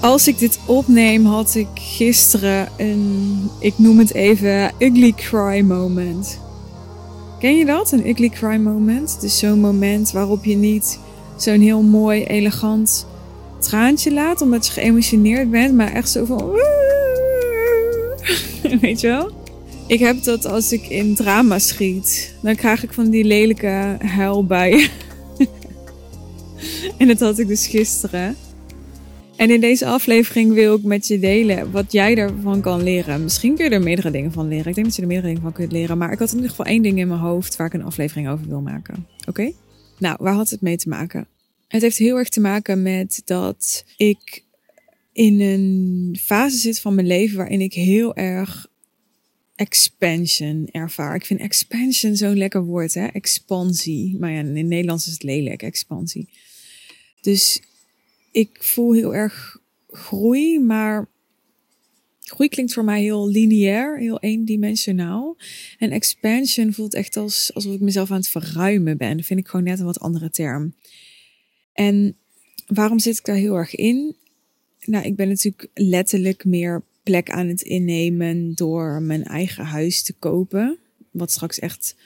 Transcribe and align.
Als 0.00 0.28
ik 0.28 0.38
dit 0.38 0.58
opneem, 0.66 1.24
had 1.24 1.54
ik 1.54 1.68
gisteren 1.74 2.68
een, 2.76 3.50
ik 3.58 3.78
noem 3.78 3.98
het 3.98 4.14
even, 4.14 4.72
ugly 4.78 5.12
cry 5.12 5.60
moment. 5.60 6.38
Ken 7.38 7.56
je 7.56 7.64
dat? 7.64 7.92
Een 7.92 8.08
ugly 8.08 8.28
cry 8.28 8.56
moment? 8.56 9.20
Dus 9.20 9.38
zo'n 9.38 9.60
moment 9.60 10.10
waarop 10.10 10.44
je 10.44 10.56
niet 10.56 10.98
zo'n 11.36 11.60
heel 11.60 11.82
mooi, 11.82 12.24
elegant 12.24 13.06
traantje 13.58 14.12
laat, 14.12 14.40
omdat 14.40 14.66
je 14.66 14.72
geëmotioneerd 14.72 15.50
bent, 15.50 15.74
maar 15.74 15.92
echt 15.92 16.10
zo 16.10 16.24
van. 16.24 16.50
Weet 18.80 19.00
je 19.00 19.06
wel? 19.06 19.30
Ik 19.86 19.98
heb 19.98 20.22
dat 20.22 20.46
als 20.46 20.72
ik 20.72 20.86
in 20.86 21.14
drama 21.14 21.58
schiet. 21.58 22.34
Dan 22.42 22.54
krijg 22.54 22.82
ik 22.82 22.92
van 22.92 23.10
die 23.10 23.24
lelijke 23.24 23.96
huilbuien. 23.98 24.88
en 26.98 27.06
dat 27.06 27.20
had 27.20 27.38
ik 27.38 27.48
dus 27.48 27.66
gisteren. 27.66 28.36
En 29.40 29.50
in 29.50 29.60
deze 29.60 29.86
aflevering 29.86 30.52
wil 30.52 30.76
ik 30.76 30.82
met 30.82 31.06
je 31.06 31.18
delen 31.18 31.70
wat 31.70 31.92
jij 31.92 32.16
ervan 32.16 32.60
kan 32.60 32.82
leren. 32.82 33.22
Misschien 33.22 33.54
kun 33.54 33.64
je 33.64 33.70
er 33.70 33.82
meerdere 33.82 34.10
dingen 34.10 34.32
van 34.32 34.48
leren. 34.48 34.66
Ik 34.66 34.74
denk 34.74 34.86
dat 34.86 34.96
je 34.96 35.02
er 35.02 35.08
meerdere 35.08 35.28
dingen 35.28 35.42
van 35.42 35.52
kunt 35.52 35.72
leren. 35.72 35.98
Maar 35.98 36.12
ik 36.12 36.18
had 36.18 36.28
in 36.28 36.34
ieder 36.34 36.50
geval 36.50 36.66
één 36.66 36.82
ding 36.82 36.98
in 36.98 37.08
mijn 37.08 37.20
hoofd 37.20 37.56
waar 37.56 37.66
ik 37.66 37.72
een 37.72 37.82
aflevering 37.82 38.28
over 38.28 38.48
wil 38.48 38.60
maken. 38.60 39.06
Oké? 39.26 39.52
Nou, 39.98 40.16
waar 40.20 40.34
had 40.34 40.50
het 40.50 40.60
mee 40.60 40.76
te 40.76 40.88
maken? 40.88 41.26
Het 41.68 41.82
heeft 41.82 41.96
heel 41.96 42.16
erg 42.16 42.28
te 42.28 42.40
maken 42.40 42.82
met 42.82 43.22
dat 43.24 43.84
ik 43.96 44.44
in 45.12 45.40
een 45.40 46.16
fase 46.20 46.56
zit 46.56 46.80
van 46.80 46.94
mijn 46.94 47.06
leven 47.06 47.36
waarin 47.36 47.60
ik 47.60 47.74
heel 47.74 48.16
erg 48.16 48.66
expansion 49.54 50.68
ervaar. 50.70 51.14
Ik 51.14 51.26
vind 51.26 51.40
expansion 51.40 52.16
zo'n 52.16 52.36
lekker 52.36 52.64
woord, 52.64 52.94
hè? 52.94 53.06
Expansie. 53.06 54.16
Maar 54.18 54.30
ja, 54.30 54.38
in 54.38 54.56
het 54.56 54.66
Nederlands 54.66 55.06
is 55.06 55.12
het 55.12 55.22
lelijk, 55.22 55.62
expansie. 55.62 56.28
Dus 57.20 57.60
ik 58.30 58.58
voel 58.62 58.92
heel 58.92 59.14
erg 59.14 59.58
groei, 59.88 60.60
maar 60.60 61.08
groei 62.20 62.48
klinkt 62.48 62.72
voor 62.72 62.84
mij 62.84 63.02
heel 63.02 63.28
lineair, 63.28 63.98
heel 63.98 64.20
eendimensionaal. 64.20 65.36
En 65.78 65.90
expansion 65.90 66.72
voelt 66.72 66.94
echt 66.94 67.16
als, 67.16 67.54
alsof 67.54 67.74
ik 67.74 67.80
mezelf 67.80 68.10
aan 68.10 68.16
het 68.16 68.28
verruimen 68.28 68.96
ben. 68.96 69.16
Dat 69.16 69.26
vind 69.26 69.40
ik 69.40 69.48
gewoon 69.48 69.64
net 69.64 69.78
een 69.78 69.84
wat 69.84 70.00
andere 70.00 70.30
term. 70.30 70.74
En 71.72 72.16
waarom 72.66 72.98
zit 72.98 73.18
ik 73.18 73.24
daar 73.24 73.36
heel 73.36 73.54
erg 73.54 73.74
in? 73.74 74.16
Nou, 74.84 75.04
ik 75.04 75.16
ben 75.16 75.28
natuurlijk 75.28 75.68
letterlijk 75.74 76.44
meer 76.44 76.84
plek 77.02 77.30
aan 77.30 77.46
het 77.46 77.60
innemen 77.60 78.54
door 78.54 79.02
mijn 79.02 79.24
eigen 79.24 79.64
huis 79.64 80.02
te 80.02 80.12
kopen. 80.12 80.78
Wat 81.10 81.30
straks 81.30 81.58
echt 81.58 81.96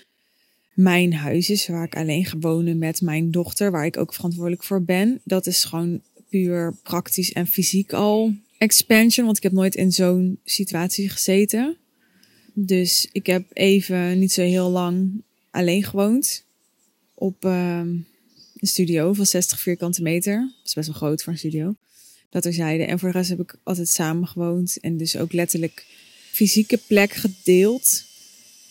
mijn 0.75 1.15
huis 1.15 1.51
is, 1.51 1.67
waar 1.67 1.85
ik 1.85 1.97
alleen 1.97 2.25
ga 2.25 2.39
wonen 2.39 2.79
met 2.79 3.01
mijn 3.01 3.31
dochter, 3.31 3.71
waar 3.71 3.87
ik 3.87 3.97
ook 3.97 4.15
verantwoordelijk 4.15 4.65
voor 4.65 4.83
ben. 4.83 5.21
Dat 5.25 5.47
is 5.47 5.65
gewoon 5.65 6.03
praktisch 6.83 7.33
en 7.33 7.47
fysiek 7.47 7.93
al 7.93 8.35
expansion, 8.59 9.25
want 9.25 9.37
ik 9.37 9.43
heb 9.43 9.53
nooit 9.53 9.75
in 9.75 9.93
zo'n 9.93 10.39
situatie 10.45 11.09
gezeten. 11.09 11.77
Dus 12.53 13.09
ik 13.13 13.27
heb 13.27 13.45
even 13.53 14.19
niet 14.19 14.33
zo 14.33 14.43
heel 14.43 14.71
lang 14.71 15.23
alleen 15.51 15.85
gewoond 15.85 16.45
op 17.15 17.45
uh, 17.45 17.79
een 17.79 18.07
studio 18.61 19.13
van 19.13 19.27
60 19.27 19.61
vierkante 19.61 20.03
meter. 20.03 20.39
Dat 20.39 20.67
is 20.67 20.75
best 20.75 20.89
wel 20.89 20.97
groot 20.97 21.23
voor 21.23 21.33
een 21.33 21.39
studio. 21.39 21.75
Dat 22.31 22.45
er 22.45 22.53
zeiden. 22.53 22.89
En 22.89 22.99
voor 22.99 23.13
de 23.13 23.19
rest 23.19 23.31
heb 23.31 23.41
ik 23.41 23.57
altijd 23.63 23.89
samen 23.89 24.29
gewoond 24.29 24.79
en 24.81 24.97
dus 24.97 25.17
ook 25.17 25.33
letterlijk 25.33 25.87
fysieke 26.31 26.79
plek 26.87 27.13
gedeeld. 27.13 28.05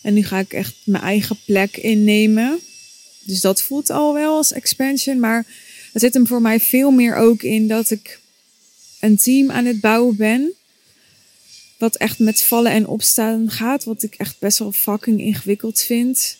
En 0.02 0.14
nu 0.14 0.22
ga 0.22 0.38
ik 0.38 0.52
echt 0.52 0.74
mijn 0.84 1.02
eigen 1.02 1.36
plek 1.46 1.76
innemen. 1.76 2.58
Dus 3.24 3.40
dat 3.40 3.62
voelt 3.62 3.90
al 3.90 4.14
wel 4.14 4.36
als 4.36 4.52
expansion, 4.52 5.20
maar 5.20 5.46
het 5.94 6.02
zit 6.02 6.14
hem 6.14 6.26
voor 6.26 6.42
mij 6.42 6.60
veel 6.60 6.90
meer 6.90 7.16
ook 7.16 7.42
in 7.42 7.68
dat 7.68 7.90
ik 7.90 8.20
een 9.00 9.16
team 9.16 9.50
aan 9.50 9.64
het 9.64 9.80
bouwen 9.80 10.16
ben. 10.16 10.52
Wat 11.78 11.96
echt 11.96 12.18
met 12.18 12.42
vallen 12.42 12.72
en 12.72 12.86
opstaan 12.86 13.50
gaat. 13.50 13.84
Wat 13.84 14.02
ik 14.02 14.14
echt 14.14 14.38
best 14.38 14.58
wel 14.58 14.72
fucking 14.72 15.20
ingewikkeld 15.20 15.80
vind. 15.80 16.36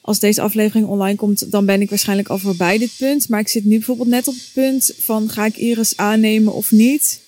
Als 0.00 0.18
deze 0.18 0.40
aflevering 0.40 0.86
online 0.86 1.16
komt, 1.16 1.50
dan 1.50 1.66
ben 1.66 1.80
ik 1.80 1.88
waarschijnlijk 1.88 2.28
al 2.28 2.38
voorbij 2.38 2.78
dit 2.78 2.90
punt. 2.98 3.28
Maar 3.28 3.40
ik 3.40 3.48
zit 3.48 3.64
nu 3.64 3.76
bijvoorbeeld 3.76 4.08
net 4.08 4.28
op 4.28 4.34
het 4.34 4.50
punt 4.52 4.92
van 4.98 5.28
ga 5.28 5.46
ik 5.46 5.56
Iris 5.56 5.96
aannemen 5.96 6.52
of 6.52 6.70
niet. 6.70 7.20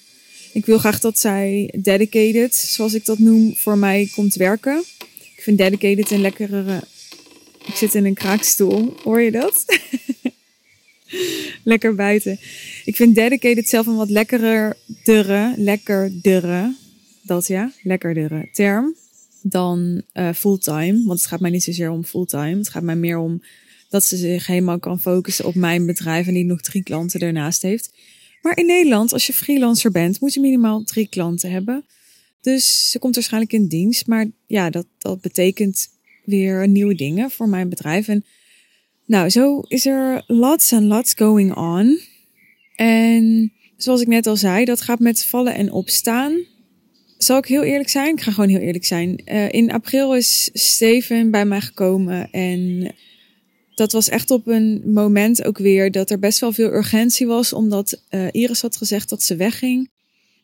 Ik 0.52 0.66
wil 0.66 0.78
graag 0.78 1.00
dat 1.00 1.18
zij 1.18 1.74
dedicated, 1.76 2.54
zoals 2.54 2.94
ik 2.94 3.04
dat 3.04 3.18
noem, 3.18 3.56
voor 3.56 3.78
mij 3.78 4.10
komt 4.14 4.34
werken. 4.34 4.84
Ik 5.36 5.42
vind 5.42 5.58
dedicated 5.58 6.10
een 6.10 6.20
lekkere. 6.20 6.82
Ik 7.66 7.74
zit 7.74 7.94
in 7.94 8.04
een 8.04 8.14
kraakstoel. 8.14 8.94
Hoor 9.02 9.20
je 9.20 9.30
dat? 9.30 9.64
Lekker 11.64 11.94
buiten. 11.94 12.38
Ik 12.84 12.96
vind 12.96 13.14
dedicated 13.14 13.68
zelf 13.68 13.86
een 13.86 13.96
wat 13.96 14.10
lekkerdere, 14.10 15.54
lekkerdere, 15.56 16.74
dat 17.22 17.46
ja, 17.46 17.72
lekkerdere 17.82 18.48
term 18.52 18.94
dan 19.42 20.02
uh, 20.14 20.32
fulltime. 20.32 21.04
Want 21.04 21.18
het 21.18 21.28
gaat 21.28 21.40
mij 21.40 21.50
niet 21.50 21.62
zozeer 21.62 21.90
om 21.90 22.04
fulltime. 22.04 22.56
Het 22.56 22.68
gaat 22.68 22.82
mij 22.82 22.96
meer 22.96 23.18
om 23.18 23.42
dat 23.88 24.04
ze 24.04 24.16
zich 24.16 24.46
helemaal 24.46 24.78
kan 24.78 25.00
focussen 25.00 25.44
op 25.44 25.54
mijn 25.54 25.86
bedrijf 25.86 26.26
en 26.26 26.34
die 26.34 26.44
nog 26.44 26.60
drie 26.60 26.82
klanten 26.82 27.20
ernaast 27.20 27.62
heeft. 27.62 27.92
Maar 28.42 28.56
in 28.56 28.66
Nederland, 28.66 29.12
als 29.12 29.26
je 29.26 29.32
freelancer 29.32 29.90
bent, 29.90 30.20
moet 30.20 30.34
je 30.34 30.40
minimaal 30.40 30.84
drie 30.84 31.06
klanten 31.08 31.50
hebben. 31.50 31.84
Dus 32.40 32.90
ze 32.90 32.98
komt 32.98 33.14
waarschijnlijk 33.14 33.52
in 33.52 33.66
dienst. 33.66 34.06
Maar 34.06 34.26
ja, 34.46 34.70
dat, 34.70 34.86
dat 34.98 35.20
betekent 35.20 35.88
weer 36.24 36.68
nieuwe 36.68 36.94
dingen 36.94 37.30
voor 37.30 37.48
mijn 37.48 37.68
bedrijf. 37.68 38.08
En 38.08 38.24
nou, 39.12 39.30
zo 39.30 39.60
is 39.68 39.86
er 39.86 40.24
lots 40.26 40.72
and 40.72 40.82
lots 40.82 41.14
going 41.14 41.54
on. 41.56 41.98
En 42.76 43.52
zoals 43.76 44.00
ik 44.00 44.06
net 44.06 44.26
al 44.26 44.36
zei, 44.36 44.64
dat 44.64 44.80
gaat 44.80 44.98
met 44.98 45.24
vallen 45.24 45.54
en 45.54 45.72
opstaan. 45.72 46.44
Zal 47.18 47.38
ik 47.38 47.46
heel 47.46 47.62
eerlijk 47.62 47.88
zijn? 47.88 48.14
Ik 48.16 48.20
ga 48.20 48.30
gewoon 48.30 48.48
heel 48.48 48.60
eerlijk 48.60 48.84
zijn. 48.84 49.22
Uh, 49.24 49.52
in 49.52 49.72
april 49.72 50.14
is 50.14 50.50
Steven 50.52 51.30
bij 51.30 51.44
mij 51.44 51.60
gekomen 51.60 52.30
en 52.30 52.92
dat 53.74 53.92
was 53.92 54.08
echt 54.08 54.30
op 54.30 54.46
een 54.46 54.82
moment 54.84 55.44
ook 55.44 55.58
weer 55.58 55.90
dat 55.90 56.10
er 56.10 56.18
best 56.18 56.38
wel 56.38 56.52
veel 56.52 56.72
urgentie 56.72 57.26
was, 57.26 57.52
omdat 57.52 58.02
uh, 58.10 58.26
Iris 58.30 58.60
had 58.62 58.76
gezegd 58.76 59.08
dat 59.08 59.22
ze 59.22 59.36
wegging. 59.36 59.90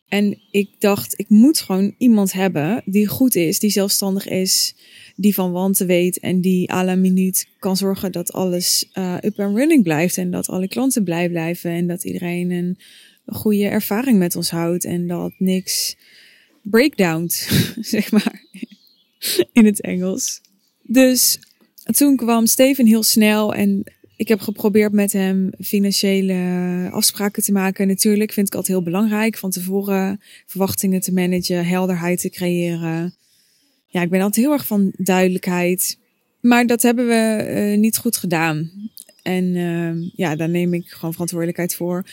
En 0.07 0.41
ik 0.51 0.69
dacht, 0.79 1.13
ik 1.19 1.29
moet 1.29 1.59
gewoon 1.59 1.95
iemand 1.97 2.33
hebben 2.33 2.81
die 2.85 3.07
goed 3.07 3.35
is, 3.35 3.59
die 3.59 3.69
zelfstandig 3.69 4.27
is, 4.27 4.75
die 5.21 5.33
van 5.33 5.51
wanten 5.51 5.87
weet 5.87 6.19
en 6.19 6.41
die 6.41 6.71
à 6.71 6.83
la 6.83 6.95
minuut 6.95 7.47
kan 7.59 7.77
zorgen 7.77 8.11
dat 8.11 8.33
alles 8.33 8.89
uh, 8.93 9.17
up 9.21 9.39
and 9.39 9.57
running 9.57 9.83
blijft 9.83 10.17
en 10.17 10.31
dat 10.31 10.49
alle 10.49 10.67
klanten 10.67 11.03
blij 11.03 11.29
blijven 11.29 11.71
en 11.71 11.87
dat 11.87 12.03
iedereen 12.03 12.51
een 12.51 12.77
goede 13.25 13.67
ervaring 13.67 14.17
met 14.17 14.35
ons 14.35 14.49
houdt 14.49 14.85
en 14.85 15.07
dat 15.07 15.33
niks 15.37 15.97
breakdowns, 16.61 17.49
zeg 17.93 18.11
maar, 18.11 18.43
in 19.51 19.65
het 19.65 19.81
Engels. 19.81 20.41
Dus 20.83 21.39
toen 21.83 22.15
kwam 22.15 22.45
Steven 22.45 22.85
heel 22.85 23.03
snel 23.03 23.53
en 23.53 23.83
ik 24.15 24.27
heb 24.27 24.39
geprobeerd 24.39 24.91
met 24.91 25.13
hem 25.13 25.49
financiële 25.61 26.89
afspraken 26.91 27.43
te 27.43 27.51
maken. 27.51 27.87
Natuurlijk 27.87 28.31
vind 28.31 28.47
ik 28.47 28.55
altijd 28.55 28.77
heel 28.77 28.85
belangrijk 28.85 29.37
van 29.37 29.49
tevoren 29.49 30.21
verwachtingen 30.45 31.01
te 31.01 31.13
managen, 31.13 31.65
helderheid 31.65 32.21
te 32.21 32.29
creëren. 32.29 33.13
Ja, 33.89 34.01
ik 34.01 34.09
ben 34.09 34.21
altijd 34.21 34.45
heel 34.45 34.53
erg 34.53 34.65
van 34.65 34.93
duidelijkheid. 34.97 35.97
Maar 36.41 36.67
dat 36.67 36.81
hebben 36.81 37.07
we 37.07 37.45
uh, 37.49 37.79
niet 37.79 37.97
goed 37.97 38.17
gedaan. 38.17 38.71
En 39.21 39.43
uh, 39.43 40.11
ja, 40.15 40.35
daar 40.35 40.49
neem 40.49 40.73
ik 40.73 40.87
gewoon 40.87 41.11
verantwoordelijkheid 41.11 41.75
voor. 41.75 42.05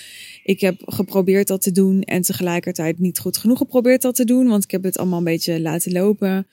Ik 0.45 0.61
heb 0.61 0.83
geprobeerd 0.85 1.47
dat 1.47 1.63
te 1.63 1.73
doen 1.73 2.03
en 2.03 2.23
tegelijkertijd 2.23 2.99
niet 2.99 3.19
goed 3.19 3.37
genoeg 3.37 3.59
geprobeerd 3.59 4.03
dat 4.03 4.15
te 4.15 4.25
doen, 4.25 4.47
want 4.49 4.65
ik 4.65 4.71
heb 4.71 4.83
het 4.83 4.99
allemaal 4.99 5.19
een 5.19 5.25
beetje 5.25 5.61
laten 5.61 5.93
lopen. 5.93 6.47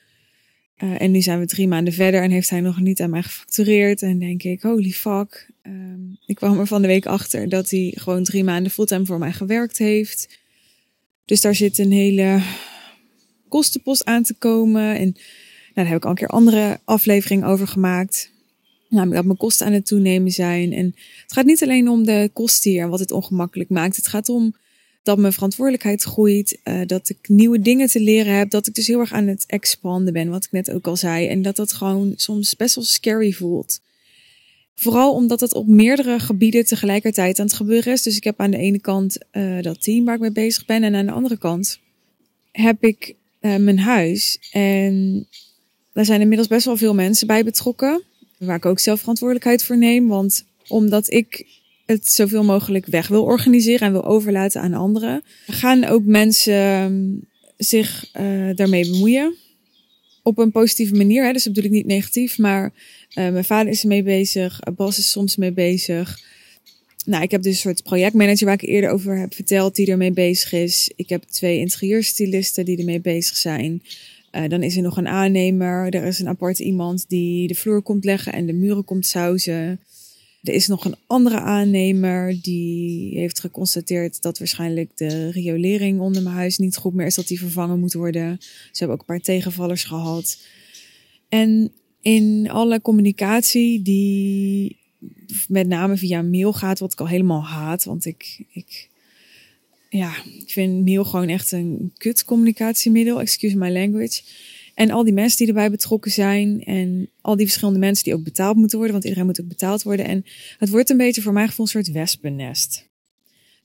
Uh, 0.78 1.00
en 1.00 1.10
nu 1.10 1.22
zijn 1.22 1.38
we 1.38 1.46
drie 1.46 1.68
maanden 1.68 1.92
verder 1.92 2.22
en 2.22 2.30
heeft 2.30 2.50
hij 2.50 2.60
nog 2.60 2.80
niet 2.80 3.00
aan 3.00 3.10
mij 3.10 3.22
gefactureerd. 3.22 4.02
En 4.02 4.18
denk 4.18 4.42
ik, 4.42 4.62
holy 4.62 4.90
fuck. 4.90 5.50
Um, 5.66 6.18
ik 6.26 6.34
kwam 6.34 6.58
er 6.58 6.66
van 6.66 6.82
de 6.82 6.88
week 6.88 7.06
achter 7.06 7.48
dat 7.48 7.70
hij 7.70 7.92
gewoon 7.96 8.24
drie 8.24 8.44
maanden 8.44 8.72
fulltime 8.72 9.06
voor 9.06 9.18
mij 9.18 9.32
gewerkt 9.32 9.78
heeft. 9.78 10.38
Dus 11.24 11.40
daar 11.40 11.54
zit 11.54 11.78
een 11.78 11.92
hele 11.92 12.42
kostenpost 13.54 14.04
aan 14.04 14.22
te 14.22 14.34
komen. 14.34 14.96
En 14.96 15.12
nou, 15.12 15.14
daar 15.74 15.86
heb 15.86 15.96
ik 15.96 16.04
al 16.04 16.10
een 16.10 16.16
keer 16.16 16.28
andere 16.28 16.80
aflevering 16.84 17.44
over 17.44 17.68
gemaakt. 17.68 18.30
Namelijk 18.88 19.16
dat 19.16 19.24
mijn 19.24 19.38
kosten 19.38 19.66
aan 19.66 19.72
het 19.72 19.86
toenemen 19.86 20.30
zijn. 20.30 20.72
En 20.72 20.94
het 21.22 21.32
gaat 21.32 21.44
niet 21.44 21.62
alleen 21.62 21.88
om 21.88 22.04
de 22.04 22.30
kosten 22.32 22.70
hier 22.70 22.82
en 22.82 22.88
wat 22.88 23.00
het 23.00 23.10
ongemakkelijk 23.10 23.70
maakt. 23.70 23.96
Het 23.96 24.06
gaat 24.06 24.28
om 24.28 24.54
dat 25.02 25.18
mijn 25.18 25.32
verantwoordelijkheid 25.32 26.02
groeit, 26.02 26.58
uh, 26.64 26.80
dat 26.86 27.08
ik 27.08 27.18
nieuwe 27.28 27.60
dingen 27.60 27.88
te 27.88 28.00
leren 28.00 28.36
heb, 28.36 28.50
dat 28.50 28.66
ik 28.66 28.74
dus 28.74 28.86
heel 28.86 29.00
erg 29.00 29.12
aan 29.12 29.26
het 29.26 29.44
expanden 29.46 30.12
ben, 30.12 30.30
wat 30.30 30.44
ik 30.44 30.52
net 30.52 30.70
ook 30.70 30.86
al 30.86 30.96
zei. 30.96 31.26
En 31.26 31.42
dat 31.42 31.56
dat 31.56 31.72
gewoon 31.72 32.12
soms 32.16 32.56
best 32.56 32.74
wel 32.74 32.84
scary 32.84 33.32
voelt. 33.32 33.80
Vooral 34.74 35.14
omdat 35.14 35.40
het 35.40 35.54
op 35.54 35.66
meerdere 35.66 36.18
gebieden 36.18 36.64
tegelijkertijd 36.64 37.38
aan 37.38 37.46
het 37.46 37.54
gebeuren 37.54 37.92
is. 37.92 38.02
Dus 38.02 38.16
ik 38.16 38.24
heb 38.24 38.40
aan 38.40 38.50
de 38.50 38.58
ene 38.58 38.80
kant 38.80 39.18
uh, 39.32 39.62
dat 39.62 39.82
team 39.82 40.04
waar 40.04 40.14
ik 40.14 40.20
mee 40.20 40.32
bezig 40.32 40.64
ben. 40.64 40.82
En 40.82 40.94
aan 40.94 41.06
de 41.06 41.12
andere 41.12 41.38
kant 41.38 41.78
heb 42.52 42.84
ik 42.84 43.14
uh, 43.44 43.56
mijn 43.56 43.78
huis. 43.78 44.38
En 44.52 45.26
daar 45.92 46.04
zijn 46.04 46.20
inmiddels 46.20 46.48
best 46.48 46.64
wel 46.64 46.76
veel 46.76 46.94
mensen 46.94 47.26
bij 47.26 47.44
betrokken. 47.44 48.02
Waar 48.38 48.56
ik 48.56 48.66
ook 48.66 48.78
zelf 48.78 49.00
verantwoordelijkheid 49.00 49.64
voor 49.64 49.78
neem. 49.78 50.08
Want 50.08 50.44
omdat 50.68 51.12
ik 51.12 51.46
het 51.86 52.10
zoveel 52.10 52.44
mogelijk 52.44 52.86
weg 52.86 53.08
wil 53.08 53.24
organiseren 53.24 53.86
en 53.86 53.92
wil 53.92 54.04
overlaten 54.04 54.60
aan 54.60 54.74
anderen, 54.74 55.22
gaan 55.46 55.84
ook 55.84 56.04
mensen 56.04 56.54
ehm, 56.54 57.02
zich 57.56 58.10
uh, 58.20 58.54
daarmee 58.54 58.90
bemoeien. 58.90 59.36
Op 60.22 60.38
een 60.38 60.50
positieve 60.50 60.94
manier, 60.94 61.24
hè? 61.24 61.32
dus 61.32 61.44
dat 61.44 61.52
bedoel 61.52 61.70
ik 61.70 61.76
niet 61.76 61.86
negatief, 61.86 62.38
maar 62.38 62.64
uh, 62.64 63.28
mijn 63.28 63.44
vader 63.44 63.72
is 63.72 63.82
ermee 63.82 64.02
bezig, 64.02 64.60
Bas 64.76 64.98
is 64.98 65.10
soms 65.10 65.36
mee 65.36 65.52
bezig. 65.52 66.22
Nou, 67.04 67.22
ik 67.22 67.30
heb 67.30 67.42
dus 67.42 67.52
een 67.52 67.58
soort 67.58 67.82
projectmanager 67.82 68.46
waar 68.46 68.62
ik 68.62 68.68
eerder 68.68 68.90
over 68.90 69.18
heb 69.18 69.34
verteld, 69.34 69.74
die 69.74 69.90
ermee 69.90 70.12
bezig 70.12 70.52
is. 70.52 70.92
Ik 70.96 71.08
heb 71.08 71.22
twee 71.22 71.58
interieurstylisten 71.58 72.64
die 72.64 72.78
ermee 72.78 73.00
bezig 73.00 73.36
zijn. 73.36 73.82
Uh, 74.32 74.48
dan 74.48 74.62
is 74.62 74.76
er 74.76 74.82
nog 74.82 74.96
een 74.96 75.08
aannemer. 75.08 75.94
Er 75.94 76.04
is 76.04 76.18
een 76.18 76.28
apart 76.28 76.58
iemand 76.58 77.04
die 77.08 77.48
de 77.48 77.54
vloer 77.54 77.82
komt 77.82 78.04
leggen 78.04 78.32
en 78.32 78.46
de 78.46 78.52
muren 78.52 78.84
komt 78.84 79.06
sausen. 79.06 79.80
Er 80.42 80.52
is 80.52 80.66
nog 80.66 80.84
een 80.84 80.96
andere 81.06 81.40
aannemer 81.40 82.38
die 82.42 83.18
heeft 83.18 83.40
geconstateerd 83.40 84.22
dat 84.22 84.38
waarschijnlijk 84.38 84.90
de 84.94 85.30
riolering 85.30 86.00
onder 86.00 86.22
mijn 86.22 86.34
huis 86.34 86.58
niet 86.58 86.76
goed 86.76 86.94
meer 86.94 87.06
is, 87.06 87.14
dat 87.14 87.28
die 87.28 87.38
vervangen 87.38 87.80
moet 87.80 87.92
worden. 87.92 88.36
Ze 88.40 88.78
hebben 88.78 88.96
ook 88.96 89.00
een 89.00 89.14
paar 89.14 89.20
tegenvallers 89.24 89.84
gehad. 89.84 90.38
En 91.28 91.72
in 92.00 92.50
alle 92.50 92.80
communicatie 92.80 93.82
die 93.82 94.76
met 95.48 95.66
name 95.66 95.96
via 95.96 96.22
mail 96.22 96.52
gaat, 96.52 96.78
wat 96.78 96.92
ik 96.92 97.00
al 97.00 97.08
helemaal 97.08 97.44
haat, 97.44 97.84
want 97.84 98.04
ik, 98.04 98.44
ik, 98.52 98.88
ja, 99.88 100.12
ik 100.24 100.50
vind 100.50 100.84
mail 100.84 101.04
gewoon 101.04 101.28
echt 101.28 101.52
een 101.52 101.92
kut 101.96 102.24
communicatiemiddel, 102.24 103.20
excuse 103.20 103.56
my 103.56 103.70
language. 103.70 104.22
En 104.74 104.90
al 104.90 105.04
die 105.04 105.12
mensen 105.12 105.38
die 105.38 105.46
erbij 105.46 105.70
betrokken 105.70 106.10
zijn. 106.10 106.64
En 106.64 107.10
al 107.20 107.36
die 107.36 107.46
verschillende 107.46 107.80
mensen 107.80 108.04
die 108.04 108.14
ook 108.14 108.24
betaald 108.24 108.56
moeten 108.56 108.76
worden. 108.78 108.92
Want 108.92 109.04
iedereen 109.04 109.26
moet 109.26 109.40
ook 109.40 109.48
betaald 109.48 109.82
worden. 109.82 110.06
En 110.06 110.24
het 110.58 110.68
wordt 110.68 110.90
een 110.90 110.96
beetje 110.96 111.22
voor 111.22 111.32
mij 111.32 111.46
gevoel 111.46 111.64
een 111.64 111.70
soort 111.70 111.90
wespennest. 111.90 112.88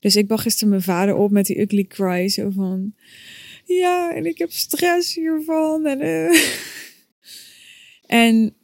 Dus 0.00 0.16
ik 0.16 0.26
bag 0.26 0.42
gisteren 0.42 0.68
mijn 0.68 0.82
vader 0.82 1.14
op 1.14 1.30
met 1.30 1.46
die 1.46 1.60
ugly 1.60 1.84
cry. 1.84 2.28
Zo 2.28 2.50
van, 2.50 2.94
ja, 3.64 4.14
en 4.14 4.26
ik 4.26 4.38
heb 4.38 4.50
stress 4.50 5.14
hiervan. 5.14 5.86
En, 5.86 6.00
uh. 6.00 6.40
en 8.24 8.54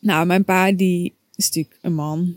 nou, 0.00 0.26
mijn 0.26 0.44
pa 0.44 0.72
die 0.72 1.14
is 1.38 1.46
natuurlijk 1.46 1.78
een 1.82 1.94
man. 1.94 2.36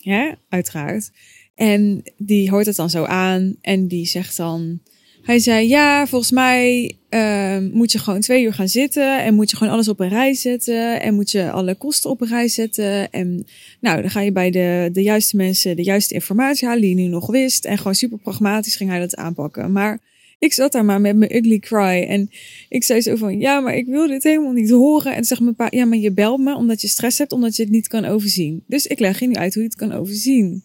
Ja, 0.00 0.36
uiteraard. 0.48 1.10
En 1.54 2.02
die 2.16 2.50
hoort 2.50 2.66
het 2.66 2.76
dan 2.76 2.90
zo 2.90 3.04
aan. 3.04 3.56
En 3.60 3.88
die 3.88 4.06
zegt 4.06 4.36
dan... 4.36 4.80
Hij 5.22 5.38
zei, 5.38 5.68
ja, 5.68 6.06
volgens 6.06 6.30
mij 6.30 6.96
uh, 7.10 7.58
moet 7.72 7.92
je 7.92 7.98
gewoon 7.98 8.20
twee 8.20 8.44
uur 8.44 8.52
gaan 8.52 8.68
zitten 8.68 9.22
en 9.22 9.34
moet 9.34 9.50
je 9.50 9.56
gewoon 9.56 9.72
alles 9.72 9.88
op 9.88 10.00
een 10.00 10.08
rij 10.08 10.34
zetten 10.34 11.00
en 11.00 11.14
moet 11.14 11.30
je 11.30 11.50
alle 11.50 11.74
kosten 11.74 12.10
op 12.10 12.20
een 12.20 12.28
rij 12.28 12.48
zetten. 12.48 13.10
En 13.10 13.46
nou, 13.80 14.00
dan 14.00 14.10
ga 14.10 14.20
je 14.20 14.32
bij 14.32 14.50
de, 14.50 14.90
de 14.92 15.02
juiste 15.02 15.36
mensen 15.36 15.76
de 15.76 15.82
juiste 15.82 16.14
informatie 16.14 16.66
halen 16.66 16.82
die 16.82 16.90
je 16.90 17.02
nu 17.02 17.06
nog 17.06 17.26
wist. 17.26 17.64
En 17.64 17.78
gewoon 17.78 17.94
super 17.94 18.18
pragmatisch 18.18 18.76
ging 18.76 18.90
hij 18.90 18.98
dat 18.98 19.16
aanpakken. 19.16 19.72
Maar 19.72 20.00
ik 20.38 20.52
zat 20.52 20.72
daar 20.72 20.84
maar 20.84 21.00
met 21.00 21.16
mijn 21.16 21.36
ugly 21.36 21.58
cry 21.58 22.04
en 22.08 22.30
ik 22.68 22.84
zei 22.84 23.00
zo 23.00 23.16
van, 23.16 23.38
ja, 23.38 23.60
maar 23.60 23.74
ik 23.74 23.86
wil 23.86 24.06
dit 24.06 24.22
helemaal 24.22 24.52
niet 24.52 24.70
horen. 24.70 25.14
En 25.14 25.24
zeg 25.24 25.40
mijn 25.40 25.54
pa, 25.54 25.66
ja, 25.70 25.84
maar 25.84 25.98
je 25.98 26.12
belt 26.12 26.40
me 26.40 26.54
omdat 26.54 26.80
je 26.80 26.88
stress 26.88 27.18
hebt, 27.18 27.32
omdat 27.32 27.56
je 27.56 27.62
het 27.62 27.72
niet 27.72 27.88
kan 27.88 28.04
overzien. 28.04 28.62
Dus 28.66 28.86
ik 28.86 28.98
leg 28.98 29.20
je 29.20 29.26
nu 29.26 29.34
uit 29.34 29.54
hoe 29.54 29.62
je 29.62 29.68
het 29.68 29.78
kan 29.78 29.92
overzien. 29.92 30.64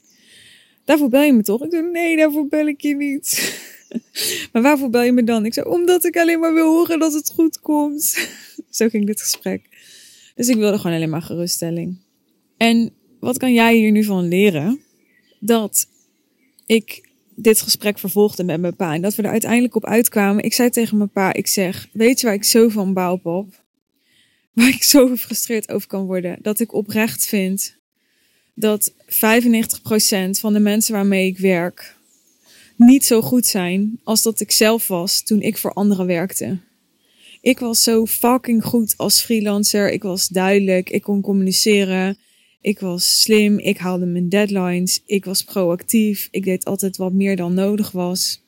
Daarvoor 0.86 1.10
bel 1.10 1.22
je 1.22 1.34
me 1.34 1.42
toch? 1.42 1.64
Ik 1.64 1.72
zei, 1.72 1.84
nee, 1.92 2.18
daarvoor 2.18 2.48
bel 2.48 2.68
ik 2.68 2.82
je 2.82 2.96
niet. 2.96 3.58
maar 4.52 4.62
waarvoor 4.62 4.90
bel 4.90 5.04
je 5.04 5.12
me 5.12 5.24
dan? 5.24 5.46
Ik 5.46 5.54
zei, 5.54 5.70
omdat 5.70 6.06
ik 6.06 6.18
alleen 6.18 6.40
maar 6.40 6.54
wil 6.54 6.68
horen 6.68 7.00
dat 7.00 7.14
het 7.14 7.30
goed 7.30 7.60
komt. 7.60 8.30
Zo 8.70 8.90
ging 8.90 9.06
dit 9.06 9.22
gesprek. 9.22 9.62
Dus 10.36 10.48
ik 10.48 10.56
wilde 10.56 10.78
gewoon 10.78 10.96
alleen 10.96 11.10
maar 11.10 11.22
geruststelling. 11.22 11.98
En 12.58 12.94
wat 13.20 13.38
kan 13.38 13.54
jij 13.54 13.76
hier 13.76 13.92
nu 13.92 14.04
van 14.04 14.28
leren? 14.28 14.80
Dat 15.40 15.88
ik 16.66 17.09
dit 17.42 17.62
gesprek 17.62 18.00
vervolgde 18.00 18.44
met 18.44 18.62
mijn 18.62 18.76
pa. 18.76 18.94
En 18.94 19.02
dat 19.02 19.16
we 19.16 19.24
er 19.24 19.30
uiteindelijk 19.30 19.76
op 19.76 19.86
uitkwamen. 19.86 20.44
Ik 20.44 20.54
zei 20.54 20.70
tegen 20.70 20.98
mijn 20.98 21.10
pa, 21.10 21.34
ik 21.34 21.48
zeg, 21.48 21.90
weet 21.92 22.20
je 22.20 22.26
waar 22.26 22.36
ik 22.36 22.44
zo 22.44 22.70
van 22.70 22.94
bouw, 22.94 23.16
Pop? 23.16 23.64
Waar 24.54 24.68
ik 24.68 24.84
zo 24.84 25.08
gefrustreerd 25.08 25.72
over 25.72 25.88
kan 25.88 26.06
worden. 26.06 26.38
Dat 26.42 26.60
ik 26.60 26.74
oprecht 26.74 27.26
vind 27.26 27.78
dat 28.54 28.92
95% 28.92 28.96
van 30.30 30.54
de 30.54 30.60
mensen 30.60 30.94
waarmee 30.94 31.28
ik 31.28 31.38
werk 31.38 31.98
niet 32.76 33.06
zo 33.06 33.22
goed 33.22 33.46
zijn 33.46 34.00
als 34.04 34.22
dat 34.22 34.40
ik 34.40 34.52
zelf 34.52 34.88
was 34.88 35.24
toen 35.24 35.42
ik 35.42 35.58
voor 35.58 35.74
anderen 35.74 36.06
werkte. 36.06 36.60
Ik 37.42 37.60
was 37.60 37.84
zo 37.84 38.06
fucking 38.06 38.64
goed 38.64 38.94
als 38.98 39.22
freelancer. 39.22 39.92
Ik 39.92 40.04
was 40.04 40.28
duidelijk. 40.28 40.90
Ik 40.90 41.02
kon 41.02 41.22
communiceren. 41.22 42.18
Ik 42.62 42.80
was 42.80 43.22
slim. 43.22 43.60
Ik 43.60 43.78
haalde 43.78 44.06
mijn 44.06 44.30
deadlines. 44.30 45.02
Ik 45.06 45.26
was 45.26 45.44
proactief. 45.44 46.28
Ik 46.32 46.44
deed 46.44 46.66
altijd 46.66 46.98
wat 46.98 47.14
meer 47.14 47.36
dan 47.36 47.54
nodig 47.54 47.92
was. 47.92 48.44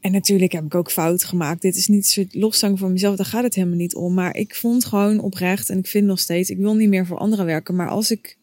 En 0.00 0.12
natuurlijk 0.12 0.52
heb 0.52 0.64
ik 0.64 0.74
ook 0.74 0.90
fouten 0.90 1.28
gemaakt. 1.28 1.62
Dit 1.62 1.76
is 1.76 1.88
niet 1.88 2.16
een 2.16 2.52
soort 2.52 2.78
voor 2.78 2.90
mezelf. 2.90 3.16
Daar 3.16 3.26
gaat 3.26 3.42
het 3.42 3.54
helemaal 3.54 3.76
niet 3.76 3.94
om. 3.94 4.14
Maar 4.14 4.36
ik 4.36 4.54
vond 4.54 4.84
gewoon 4.84 5.20
oprecht. 5.20 5.70
En 5.70 5.78
ik 5.78 5.86
vind 5.86 6.06
nog 6.06 6.18
steeds. 6.18 6.50
Ik 6.50 6.58
wil 6.58 6.74
niet 6.74 6.88
meer 6.88 7.06
voor 7.06 7.18
anderen 7.18 7.46
werken. 7.46 7.76
Maar 7.76 7.88
als 7.88 8.10
ik 8.10 8.36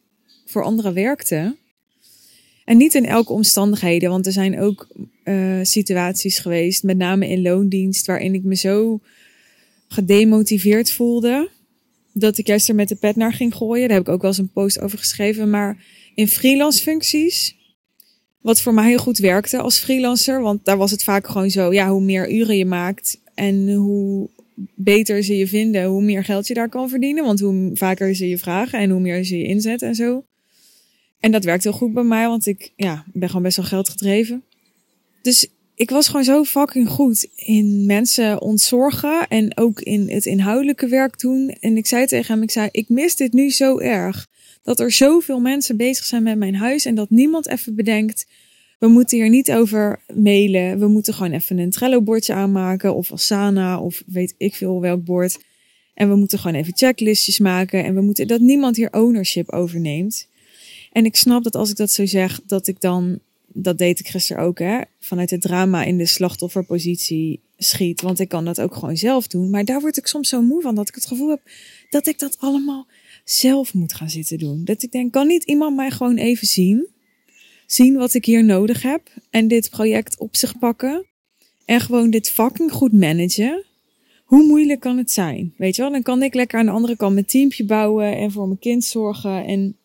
voor 0.44 0.62
anderen 0.62 0.94
werkte 0.94 1.56
en 2.64 2.76
niet 2.76 2.94
in 2.94 3.06
elke 3.06 3.32
omstandigheden, 3.32 4.10
want 4.10 4.26
er 4.26 4.32
zijn 4.32 4.60
ook 4.60 4.88
uh, 5.24 5.58
situaties 5.62 6.38
geweest, 6.38 6.82
met 6.82 6.96
name 6.96 7.28
in 7.28 7.42
loondienst, 7.42 8.06
waarin 8.06 8.34
ik 8.34 8.42
me 8.42 8.54
zo 8.54 9.00
gedemotiveerd 9.88 10.90
voelde. 10.90 11.50
Dat 12.12 12.38
ik 12.38 12.46
juist 12.46 12.68
er 12.68 12.74
met 12.74 12.88
de 12.88 12.94
pet 12.94 13.16
naar 13.16 13.32
ging 13.32 13.54
gooien. 13.54 13.88
Daar 13.88 13.96
heb 13.96 14.06
ik 14.06 14.12
ook 14.12 14.20
wel 14.20 14.30
eens 14.30 14.38
een 14.38 14.52
post 14.52 14.80
over 14.80 14.98
geschreven. 14.98 15.50
Maar 15.50 15.84
in 16.14 16.28
freelance 16.28 16.82
functies, 16.82 17.56
wat 18.40 18.60
voor 18.60 18.74
mij 18.74 18.88
heel 18.88 18.98
goed 18.98 19.18
werkte 19.18 19.58
als 19.58 19.78
freelancer. 19.78 20.40
Want 20.40 20.64
daar 20.64 20.76
was 20.76 20.90
het 20.90 21.04
vaak 21.04 21.26
gewoon 21.26 21.50
zo, 21.50 21.72
ja, 21.72 21.88
hoe 21.88 22.02
meer 22.02 22.32
uren 22.32 22.56
je 22.56 22.66
maakt 22.66 23.20
en 23.34 23.72
hoe 23.72 24.28
beter 24.74 25.22
ze 25.24 25.36
je 25.36 25.48
vinden, 25.48 25.84
hoe 25.84 26.02
meer 26.02 26.24
geld 26.24 26.46
je 26.46 26.54
daar 26.54 26.68
kan 26.68 26.88
verdienen. 26.88 27.24
Want 27.24 27.40
hoe 27.40 27.70
vaker 27.74 28.14
ze 28.14 28.28
je 28.28 28.38
vragen 28.38 28.78
en 28.78 28.90
hoe 28.90 29.00
meer 29.00 29.24
ze 29.24 29.38
je 29.38 29.44
inzetten 29.44 29.88
en 29.88 29.94
zo. 29.94 30.24
En 31.20 31.32
dat 31.32 31.44
werkt 31.44 31.64
heel 31.64 31.72
goed 31.72 31.92
bij 31.92 32.02
mij, 32.02 32.26
want 32.28 32.46
ik 32.46 32.72
ja, 32.76 33.04
ben 33.12 33.28
gewoon 33.28 33.42
best 33.42 33.56
wel 33.56 33.66
geld 33.66 33.88
gedreven. 33.88 34.42
Dus 35.22 35.48
ik 35.82 35.90
was 35.90 36.06
gewoon 36.06 36.24
zo 36.24 36.44
fucking 36.44 36.88
goed 36.88 37.28
in 37.36 37.86
mensen 37.86 38.40
ontzorgen 38.40 39.28
en 39.28 39.56
ook 39.56 39.80
in 39.80 40.10
het 40.10 40.26
inhoudelijke 40.26 40.88
werk 40.88 41.20
doen. 41.20 41.48
En 41.60 41.76
ik 41.76 41.86
zei 41.86 42.06
tegen 42.06 42.34
hem, 42.34 42.42
ik 42.42 42.50
zei, 42.50 42.68
ik 42.72 42.88
mis 42.88 43.16
dit 43.16 43.32
nu 43.32 43.50
zo 43.50 43.78
erg. 43.78 44.28
Dat 44.62 44.80
er 44.80 44.92
zoveel 44.92 45.40
mensen 45.40 45.76
bezig 45.76 46.04
zijn 46.04 46.22
met 46.22 46.38
mijn 46.38 46.54
huis 46.54 46.84
en 46.84 46.94
dat 46.94 47.10
niemand 47.10 47.48
even 47.48 47.74
bedenkt, 47.74 48.26
we 48.78 48.88
moeten 48.88 49.18
hier 49.18 49.28
niet 49.28 49.52
over 49.52 50.02
mailen. 50.14 50.78
We 50.78 50.88
moeten 50.88 51.14
gewoon 51.14 51.32
even 51.32 51.58
een 51.58 51.70
Trello-bordje 51.70 52.32
aanmaken 52.32 52.94
of 52.94 53.12
Asana 53.12 53.80
of 53.80 54.02
weet 54.06 54.34
ik 54.38 54.54
veel 54.54 54.80
welk 54.80 55.04
bord. 55.04 55.38
En 55.94 56.08
we 56.08 56.16
moeten 56.16 56.38
gewoon 56.38 56.56
even 56.56 56.76
checklistjes 56.76 57.38
maken 57.38 57.84
en 57.84 57.94
we 57.94 58.00
moeten 58.00 58.26
dat 58.26 58.40
niemand 58.40 58.76
hier 58.76 58.92
ownership 58.92 59.52
overneemt. 59.52 60.28
En 60.92 61.04
ik 61.04 61.16
snap 61.16 61.42
dat 61.42 61.54
als 61.54 61.70
ik 61.70 61.76
dat 61.76 61.90
zo 61.90 62.06
zeg, 62.06 62.40
dat 62.46 62.66
ik 62.66 62.80
dan, 62.80 63.20
dat 63.54 63.78
deed 63.78 63.98
ik 63.98 64.08
gisteren 64.08 64.42
ook, 64.42 64.58
hè, 64.58 64.80
vanuit 64.98 65.30
het 65.30 65.40
drama 65.40 65.84
in 65.84 65.98
de 65.98 66.06
slachtofferpositie 66.06 67.40
schiet. 67.56 68.00
Want 68.00 68.18
ik 68.18 68.28
kan 68.28 68.44
dat 68.44 68.60
ook 68.60 68.74
gewoon 68.74 68.96
zelf 68.96 69.26
doen. 69.26 69.50
Maar 69.50 69.64
daar 69.64 69.80
word 69.80 69.96
ik 69.96 70.06
soms 70.06 70.28
zo 70.28 70.42
moe 70.42 70.62
van 70.62 70.74
dat 70.74 70.88
ik 70.88 70.94
het 70.94 71.06
gevoel 71.06 71.28
heb 71.28 71.40
dat 71.90 72.06
ik 72.06 72.18
dat 72.18 72.38
allemaal 72.38 72.86
zelf 73.24 73.74
moet 73.74 73.94
gaan 73.94 74.10
zitten 74.10 74.38
doen. 74.38 74.64
Dat 74.64 74.82
ik 74.82 74.92
denk, 74.92 75.12
kan 75.12 75.26
niet 75.26 75.44
iemand 75.44 75.76
mij 75.76 75.90
gewoon 75.90 76.16
even 76.16 76.46
zien? 76.46 76.86
Zien 77.66 77.94
wat 77.94 78.14
ik 78.14 78.24
hier 78.24 78.44
nodig 78.44 78.82
heb 78.82 79.02
en 79.30 79.48
dit 79.48 79.70
project 79.70 80.18
op 80.18 80.36
zich 80.36 80.58
pakken 80.58 81.06
en 81.64 81.80
gewoon 81.80 82.10
dit 82.10 82.30
fucking 82.30 82.72
goed 82.72 82.92
managen. 82.92 83.64
Hoe 84.24 84.46
moeilijk 84.46 84.80
kan 84.80 84.98
het 84.98 85.10
zijn? 85.10 85.54
Weet 85.56 85.76
je 85.76 85.82
wel, 85.82 85.90
dan 85.90 86.02
kan 86.02 86.22
ik 86.22 86.34
lekker 86.34 86.58
aan 86.58 86.66
de 86.66 86.72
andere 86.72 86.96
kant 86.96 87.14
mijn 87.14 87.26
teampje 87.26 87.64
bouwen 87.64 88.16
en 88.16 88.30
voor 88.30 88.46
mijn 88.46 88.58
kind 88.58 88.84
zorgen 88.84 89.44
en 89.44 89.76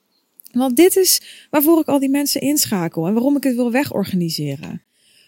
want 0.57 0.75
dit 0.75 0.95
is 0.95 1.21
waarvoor 1.49 1.79
ik 1.79 1.87
al 1.87 1.99
die 1.99 2.09
mensen 2.09 2.41
inschakel 2.41 3.07
en 3.07 3.13
waarom 3.13 3.35
ik 3.35 3.43
het 3.43 3.55
wil 3.55 3.71
wegorganiseren. 3.71 4.81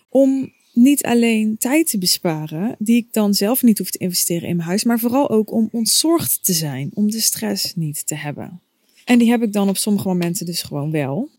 Om 0.09 0.53
niet 0.73 1.03
alleen 1.03 1.57
tijd 1.57 1.89
te 1.89 1.97
besparen, 1.97 2.75
die 2.79 2.95
ik 2.95 3.07
dan 3.13 3.33
zelf 3.33 3.63
niet 3.63 3.77
hoef 3.77 3.89
te 3.89 3.97
investeren 3.97 4.47
in 4.47 4.55
mijn 4.55 4.67
huis, 4.67 4.83
maar 4.83 4.99
vooral 4.99 5.29
ook 5.29 5.51
om 5.51 5.69
ontzorgd 5.71 6.45
te 6.45 6.53
zijn, 6.53 6.91
om 6.93 7.11
de 7.11 7.19
stress 7.19 7.75
niet 7.75 8.07
te 8.07 8.15
hebben. 8.15 8.61
En 9.05 9.19
die 9.19 9.29
heb 9.29 9.43
ik 9.43 9.53
dan 9.53 9.69
op 9.69 9.77
sommige 9.77 10.07
momenten 10.07 10.45
dus 10.45 10.61
gewoon 10.61 10.91
wel. 10.91 11.29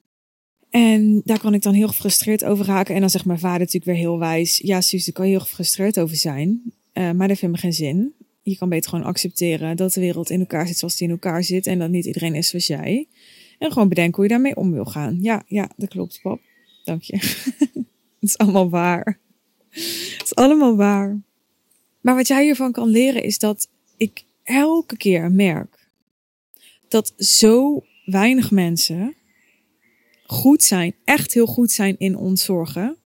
En 0.71 1.23
daar 1.25 1.39
kan 1.41 1.55
ik 1.55 1.63
dan 1.63 1.75
heel 1.75 1.89
gefrustreerd 1.89 2.45
over 2.45 2.67
raken. 2.67 2.95
En 2.95 3.01
dan 3.01 3.11
zegt 3.11 3.25
mijn 3.25 3.39
vader 3.39 3.59
natuurlijk 3.59 3.85
weer 3.85 3.95
heel 3.95 4.19
wijs: 4.19 4.61
Ja, 4.63 4.81
Suus, 4.81 5.05
daar 5.05 5.15
kan 5.15 5.25
je 5.25 5.31
heel 5.31 5.41
gefrustreerd 5.41 6.01
over 6.01 6.17
zijn. 6.17 6.63
Uh, 6.95 7.11
maar 7.11 7.29
dat 7.29 7.39
vindt 7.39 7.55
me 7.55 7.61
geen 7.61 7.73
zin. 7.73 8.13
Je 8.43 8.57
kan 8.57 8.69
beter 8.69 8.91
gewoon 8.91 9.05
accepteren 9.05 9.77
dat 9.77 9.93
de 9.93 10.01
wereld 10.01 10.31
in 10.31 10.41
elkaar 10.41 10.67
zit 10.67 10.79
zoals 10.79 10.97
die 10.97 11.07
in 11.07 11.13
elkaar 11.13 11.45
zit. 11.45 11.67
En 11.67 11.79
dat 11.79 11.91
niet 11.91 12.05
iedereen 12.05 12.35
is 12.35 12.49
zoals 12.49 12.67
jij. 12.67 13.07
En 13.61 13.73
gewoon 13.73 13.89
bedenken 13.89 14.15
hoe 14.15 14.25
je 14.25 14.31
daarmee 14.31 14.57
om 14.57 14.73
wil 14.73 14.85
gaan. 14.85 15.19
Ja, 15.21 15.43
ja, 15.47 15.71
dat 15.77 15.89
klopt, 15.89 16.21
pap. 16.23 16.41
Dank 16.85 17.03
je. 17.03 17.17
het 18.21 18.29
is 18.29 18.39
allemaal 18.39 18.71
waar. 18.71 19.19
Het 19.71 20.23
is 20.25 20.35
allemaal 20.35 20.77
waar. 20.77 21.21
Maar 22.01 22.15
wat 22.15 22.29
jij 22.29 22.43
hiervan 22.43 22.73
kan 22.73 22.89
leren 22.89 23.23
is 23.23 23.39
dat 23.39 23.69
ik 23.97 24.25
elke 24.43 24.97
keer 24.97 25.33
merk 25.33 25.89
dat 26.89 27.13
zo 27.17 27.85
weinig 28.05 28.51
mensen 28.51 29.15
goed 30.27 30.63
zijn, 30.63 30.95
echt 31.05 31.35
heel 31.35 31.47
goed 31.47 31.71
zijn 31.71 31.95
in 31.99 32.17
ontzorgen. 32.17 32.97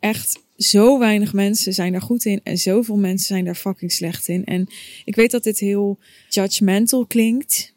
Echt 0.00 0.42
zo 0.56 0.98
weinig 0.98 1.32
mensen 1.32 1.74
zijn 1.74 1.92
daar 1.92 2.02
goed 2.02 2.24
in 2.24 2.40
en 2.42 2.58
zoveel 2.58 2.96
mensen 2.96 3.26
zijn 3.26 3.44
daar 3.44 3.54
fucking 3.54 3.92
slecht 3.92 4.28
in. 4.28 4.44
En 4.44 4.68
ik 5.04 5.14
weet 5.14 5.30
dat 5.30 5.42
dit 5.42 5.58
heel 5.58 5.98
judgmental 6.28 7.06
klinkt, 7.06 7.74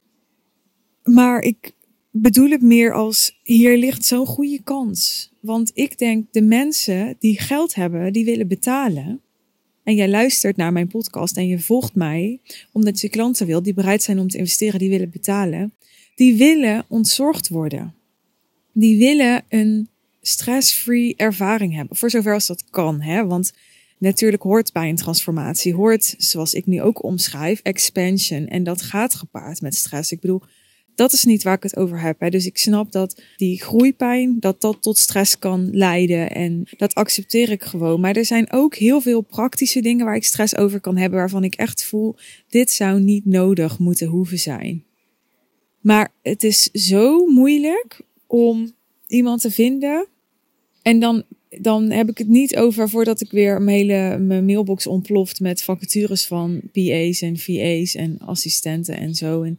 maar 1.04 1.42
ik 1.42 1.74
bedoel 2.22 2.50
het 2.50 2.62
meer 2.62 2.94
als 2.94 3.40
hier 3.44 3.78
ligt 3.78 4.06
zo'n 4.06 4.26
goede 4.26 4.62
kans. 4.64 5.32
Want 5.40 5.72
ik 5.74 5.98
denk 5.98 6.26
de 6.32 6.42
mensen 6.42 7.16
die 7.20 7.40
geld 7.40 7.76
hebben, 7.76 8.14
die 8.14 8.26
willen 8.26 8.48
betalen. 8.48 9.22
En 9.84 9.96
jij 9.96 10.10
luistert 10.10 10.58
naar 10.58 10.72
mijn 10.72 10.88
podcast 10.88 11.38
en 11.38 11.48
je 11.48 11.60
volgt 11.60 11.96
mij 11.96 12.40
omdat 12.72 13.00
je 13.00 13.10
klanten 13.10 13.48
wil 13.48 13.64
die 13.64 13.74
bereid 13.74 14.04
zijn 14.04 14.20
om 14.20 14.28
te 14.28 14.38
investeren, 14.38 14.80
die 14.80 14.90
willen 14.90 15.10
betalen. 15.10 15.74
Die 16.16 16.38
willen 16.38 16.86
ontzorgd 16.88 17.48
worden. 17.48 17.96
Die 18.74 18.98
willen 18.98 19.44
een 19.50 19.90
stress-free 20.22 21.16
ervaring 21.16 21.76
hebben. 21.76 21.98
Voor 21.98 22.10
zover 22.10 22.34
als 22.34 22.48
dat 22.48 22.64
kan, 22.70 23.02
hè? 23.02 23.26
Want 23.26 23.54
natuurlijk 23.98 24.44
hoort 24.44 24.74
bij 24.74 24.90
een 24.90 24.96
transformatie, 24.96 25.74
hoort, 25.74 26.16
zoals 26.18 26.54
ik 26.54 26.66
nu 26.66 26.82
ook 26.82 27.04
omschrijf, 27.04 27.60
expansion. 27.64 28.48
En 28.48 28.64
dat 28.64 28.82
gaat 28.82 29.14
gepaard 29.14 29.62
met 29.62 29.76
stress. 29.76 30.12
Ik 30.12 30.20
bedoel, 30.20 30.42
dat 31.00 31.14
is 31.14 31.26
niet 31.26 31.44
waar 31.44 31.56
ik 31.56 31.64
het 31.64 31.78
over 31.78 32.02
heb. 32.02 32.20
Hè. 32.20 32.30
Dus 32.30 32.46
ik 32.46 32.58
snap 32.58 32.92
dat 32.92 33.22
die 33.38 33.62
groeipijn, 33.62 34.40
dat 34.40 34.62
dat 34.62 34.82
tot 34.82 34.98
stress 34.98 35.40
kan 35.40 35.70
leiden. 35.72 36.32
En 36.32 36.68
dat 36.78 36.94
accepteer 36.94 37.52
ik 37.52 37.64
gewoon. 37.64 38.00
Maar 38.00 38.16
er 38.16 38.26
zijn 38.26 38.52
ook 38.52 38.76
heel 38.76 39.02
veel 39.02 39.22
praktische 39.22 39.82
dingen 39.82 40.06
waar 40.06 40.16
ik 40.16 40.24
stress 40.24 40.56
over 40.56 40.80
kan 40.80 40.98
hebben. 40.98 41.20
Waarvan 41.20 41.44
ik 41.44 41.56
echt 41.56 41.84
voel, 41.84 42.16
dit 42.50 42.72
zou 42.72 43.00
niet 43.00 43.26
nodig 43.26 43.80
moeten 43.80 44.08
hoeven 44.08 44.40
zijn. 44.40 44.84
Maar 45.80 46.14
het 46.22 46.44
is 46.44 46.64
zo 46.64 47.26
moeilijk 47.26 48.02
om 48.28 48.72
iemand 49.08 49.42
te 49.42 49.52
vinden. 49.52 50.08
En 50.82 51.00
dan, 51.00 51.24
dan 51.50 51.90
heb 51.90 52.10
ik 52.10 52.18
het 52.18 52.28
niet 52.28 52.56
over 52.56 52.90
voordat 52.90 53.22
ik 53.22 53.32
weer 53.32 53.62
mijn 53.62 53.78
hele 53.78 54.18
mailbox 54.42 54.88
ontploft 54.88 55.40
met 55.40 55.64
vacatures 55.64 56.28
van 56.28 56.62
PA's 56.72 57.22
en 57.22 57.38
VA's 57.38 57.96
en 57.96 58.20
assistenten 58.20 58.98
en 58.98 59.16
zo. 59.16 59.44
En 59.44 59.58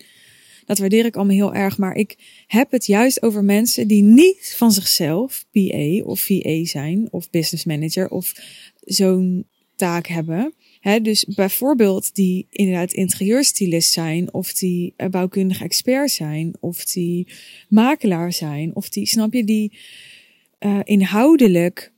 dat 0.70 0.78
waardeer 0.78 1.04
ik 1.04 1.16
allemaal 1.16 1.36
heel 1.36 1.54
erg. 1.54 1.78
Maar 1.78 1.94
ik 1.94 2.16
heb 2.46 2.70
het 2.70 2.86
juist 2.86 3.22
over 3.22 3.44
mensen 3.44 3.88
die 3.88 4.02
niet 4.02 4.54
van 4.56 4.72
zichzelf 4.72 5.46
PA 5.50 6.02
of 6.04 6.20
VA 6.20 6.64
zijn 6.64 7.08
of 7.10 7.30
business 7.30 7.64
manager 7.64 8.08
of 8.08 8.32
zo'n 8.80 9.46
taak 9.76 10.06
hebben. 10.06 10.54
He, 10.80 11.00
dus 11.00 11.24
bijvoorbeeld 11.24 12.14
die 12.14 12.46
inderdaad 12.50 12.92
interieurstylist 12.92 13.92
zijn, 13.92 14.32
of 14.34 14.52
die 14.52 14.94
bouwkundige 15.10 15.64
expert 15.64 16.10
zijn, 16.10 16.54
of 16.60 16.84
die 16.84 17.26
makelaar 17.68 18.32
zijn, 18.32 18.74
of 18.74 18.88
die, 18.88 19.06
snap 19.06 19.32
je, 19.32 19.44
die 19.44 19.78
uh, 20.60 20.80
inhoudelijk 20.84 21.92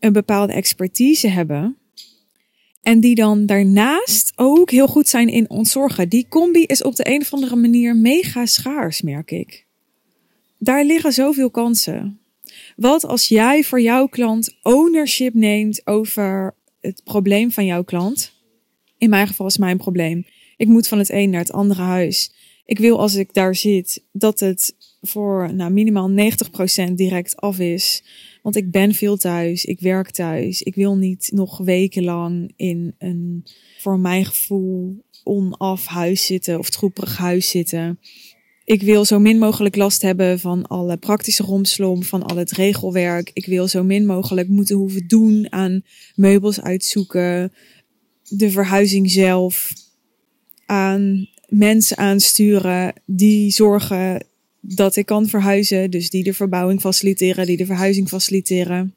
een 0.00 0.12
bepaalde 0.12 0.52
expertise 0.52 1.28
hebben. 1.28 1.76
En 2.86 3.00
die 3.00 3.14
dan 3.14 3.46
daarnaast 3.46 4.32
ook 4.36 4.70
heel 4.70 4.86
goed 4.86 5.08
zijn 5.08 5.28
in 5.28 5.50
ontzorgen. 5.50 6.08
Die 6.08 6.26
combi 6.28 6.62
is 6.62 6.82
op 6.82 6.96
de 6.96 7.10
een 7.10 7.20
of 7.20 7.32
andere 7.32 7.56
manier 7.56 7.96
mega 7.96 8.46
schaars, 8.46 9.02
merk 9.02 9.30
ik. 9.30 9.66
Daar 10.58 10.84
liggen 10.84 11.12
zoveel 11.12 11.50
kansen. 11.50 12.18
Wat 12.76 13.04
als 13.04 13.28
jij 13.28 13.62
voor 13.64 13.80
jouw 13.80 14.06
klant 14.06 14.56
ownership 14.62 15.34
neemt 15.34 15.86
over 15.86 16.54
het 16.80 17.00
probleem 17.04 17.52
van 17.52 17.64
jouw 17.64 17.84
klant? 17.84 18.32
In 18.98 19.10
mijn 19.10 19.26
geval 19.26 19.46
is 19.46 19.58
mijn 19.58 19.76
probleem. 19.76 20.26
Ik 20.56 20.66
moet 20.66 20.88
van 20.88 20.98
het 20.98 21.10
een 21.10 21.30
naar 21.30 21.40
het 21.40 21.52
andere 21.52 21.82
huis. 21.82 22.32
Ik 22.64 22.78
wil 22.78 23.00
als 23.00 23.14
ik 23.14 23.34
daar 23.34 23.54
zit 23.54 24.02
dat 24.12 24.40
het 24.40 24.76
voor 25.00 25.54
nou, 25.54 25.70
minimaal 25.70 26.10
90% 26.90 26.92
direct 26.92 27.36
af 27.36 27.58
is. 27.58 28.04
Want 28.46 28.58
ik 28.58 28.70
ben 28.70 28.94
veel 28.94 29.16
thuis, 29.16 29.64
ik 29.64 29.80
werk 29.80 30.10
thuis. 30.10 30.62
Ik 30.62 30.74
wil 30.74 30.96
niet 30.96 31.30
nog 31.32 31.58
wekenlang 31.58 32.52
in 32.56 32.94
een, 32.98 33.46
voor 33.78 33.98
mijn 33.98 34.24
gevoel, 34.24 35.04
onaf 35.24 35.86
huis 35.86 36.26
zitten 36.26 36.58
of 36.58 36.70
troeperig 36.70 37.16
huis 37.16 37.48
zitten. 37.48 37.98
Ik 38.64 38.82
wil 38.82 39.04
zo 39.04 39.18
min 39.18 39.38
mogelijk 39.38 39.76
last 39.76 40.02
hebben 40.02 40.38
van 40.38 40.66
alle 40.66 40.96
praktische 40.96 41.42
romslom, 41.42 42.02
van 42.02 42.22
al 42.22 42.36
het 42.36 42.50
regelwerk. 42.50 43.30
Ik 43.32 43.46
wil 43.46 43.68
zo 43.68 43.84
min 43.84 44.06
mogelijk 44.06 44.48
moeten 44.48 44.76
hoeven 44.76 45.06
doen 45.06 45.52
aan 45.52 45.82
meubels 46.14 46.60
uitzoeken, 46.60 47.52
de 48.28 48.50
verhuizing 48.50 49.10
zelf, 49.10 49.72
aan 50.66 51.28
mensen 51.48 51.96
aansturen 51.96 52.92
die 53.06 53.50
zorgen 53.50 54.26
dat 54.74 54.96
ik 54.96 55.06
kan 55.06 55.26
verhuizen. 55.26 55.90
Dus 55.90 56.10
die 56.10 56.22
de 56.22 56.34
verbouwing 56.34 56.80
faciliteren, 56.80 57.46
die 57.46 57.56
de 57.56 57.66
verhuizing 57.66 58.08
faciliteren. 58.08 58.94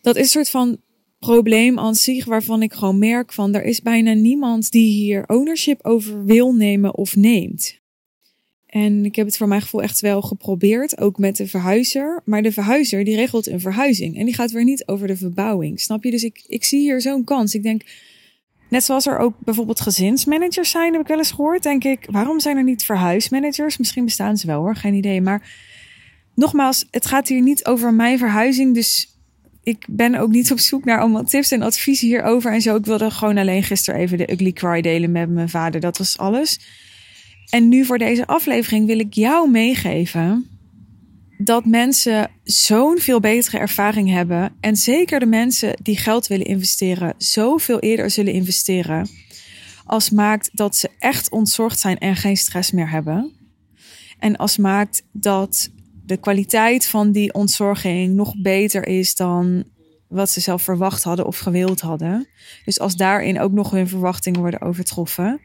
Dat 0.00 0.16
is 0.16 0.22
een 0.22 0.28
soort 0.28 0.50
van 0.50 0.78
probleem 1.18 1.78
aan 1.78 1.94
zich 1.94 2.24
waarvan 2.24 2.62
ik 2.62 2.72
gewoon 2.72 2.98
merk 2.98 3.32
van 3.32 3.54
er 3.54 3.64
is 3.64 3.82
bijna 3.82 4.12
niemand 4.12 4.70
die 4.70 4.92
hier 4.92 5.24
ownership 5.26 5.84
over 5.84 6.24
wil 6.24 6.52
nemen 6.52 6.94
of 6.94 7.16
neemt. 7.16 7.80
En 8.66 9.04
ik 9.04 9.16
heb 9.16 9.26
het 9.26 9.36
voor 9.36 9.48
mijn 9.48 9.62
gevoel 9.62 9.82
echt 9.82 10.00
wel 10.00 10.22
geprobeerd, 10.22 10.98
ook 10.98 11.18
met 11.18 11.36
de 11.36 11.46
verhuizer. 11.46 12.22
Maar 12.24 12.42
de 12.42 12.52
verhuizer 12.52 13.04
die 13.04 13.16
regelt 13.16 13.46
een 13.46 13.60
verhuizing 13.60 14.16
en 14.16 14.24
die 14.24 14.34
gaat 14.34 14.50
weer 14.50 14.64
niet 14.64 14.86
over 14.86 15.06
de 15.06 15.16
verbouwing. 15.16 15.80
Snap 15.80 16.04
je? 16.04 16.10
Dus 16.10 16.24
ik, 16.24 16.44
ik 16.46 16.64
zie 16.64 16.80
hier 16.80 17.00
zo'n 17.00 17.24
kans. 17.24 17.54
Ik 17.54 17.62
denk, 17.62 17.82
Net 18.72 18.84
zoals 18.84 19.06
er 19.06 19.18
ook 19.18 19.34
bijvoorbeeld 19.38 19.80
gezinsmanagers 19.80 20.70
zijn, 20.70 20.92
heb 20.92 21.00
ik 21.02 21.08
wel 21.08 21.18
eens 21.18 21.30
gehoord. 21.30 21.62
Denk 21.62 21.84
ik, 21.84 22.06
waarom 22.10 22.40
zijn 22.40 22.56
er 22.56 22.62
niet 22.62 22.84
verhuismanagers? 22.84 23.76
Misschien 23.76 24.04
bestaan 24.04 24.36
ze 24.36 24.46
wel 24.46 24.60
hoor, 24.60 24.76
geen 24.76 24.94
idee. 24.94 25.20
Maar 25.20 25.50
nogmaals, 26.34 26.86
het 26.90 27.06
gaat 27.06 27.28
hier 27.28 27.42
niet 27.42 27.64
over 27.64 27.94
mijn 27.94 28.18
verhuizing. 28.18 28.74
Dus 28.74 29.16
ik 29.62 29.86
ben 29.88 30.14
ook 30.14 30.30
niet 30.30 30.52
op 30.52 30.58
zoek 30.58 30.84
naar 30.84 31.00
allemaal 31.00 31.24
tips 31.24 31.50
en 31.50 31.62
adviezen 31.62 32.08
hierover 32.08 32.52
en 32.52 32.60
zo. 32.60 32.76
Ik 32.76 32.84
wilde 32.84 33.10
gewoon 33.10 33.38
alleen 33.38 33.62
gisteren 33.62 34.00
even 34.00 34.18
de 34.18 34.32
ugly 34.32 34.52
cry 34.52 34.80
delen 34.80 35.12
met 35.12 35.30
mijn 35.30 35.48
vader. 35.48 35.80
Dat 35.80 35.98
was 35.98 36.18
alles. 36.18 36.60
En 37.50 37.68
nu 37.68 37.84
voor 37.84 37.98
deze 37.98 38.26
aflevering 38.26 38.86
wil 38.86 38.98
ik 38.98 39.14
jou 39.14 39.50
meegeven 39.50 40.51
dat 41.44 41.64
mensen 41.64 42.30
zo'n 42.44 42.98
veel 42.98 43.20
betere 43.20 43.58
ervaring 43.58 44.10
hebben. 44.10 44.56
En 44.60 44.76
zeker 44.76 45.20
de 45.20 45.26
mensen 45.26 45.76
die 45.82 45.96
geld 45.96 46.26
willen 46.26 46.46
investeren, 46.46 47.14
zoveel 47.18 47.78
eerder 47.78 48.10
zullen 48.10 48.32
investeren. 48.32 49.08
Als 49.84 50.10
maakt 50.10 50.50
dat 50.52 50.76
ze 50.76 50.90
echt 50.98 51.30
ontzorgd 51.30 51.78
zijn 51.78 51.98
en 51.98 52.16
geen 52.16 52.36
stress 52.36 52.70
meer 52.70 52.90
hebben. 52.90 53.32
En 54.18 54.36
als 54.36 54.56
maakt 54.56 55.02
dat 55.12 55.70
de 56.04 56.16
kwaliteit 56.16 56.86
van 56.86 57.12
die 57.12 57.32
ontzorging 57.32 58.14
nog 58.14 58.34
beter 58.42 58.86
is 58.86 59.14
dan 59.14 59.64
wat 60.08 60.30
ze 60.30 60.40
zelf 60.40 60.62
verwacht 60.62 61.02
hadden 61.02 61.26
of 61.26 61.38
gewild 61.38 61.80
hadden. 61.80 62.28
Dus 62.64 62.78
als 62.78 62.96
daarin 62.96 63.40
ook 63.40 63.52
nog 63.52 63.70
hun 63.70 63.88
verwachtingen 63.88 64.40
worden 64.40 64.60
overtroffen. 64.60 65.40